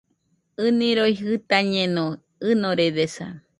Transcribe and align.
ɨniroi 0.65 1.13
jɨtañeno, 1.19 2.05
ɨnoredesa. 2.49 3.27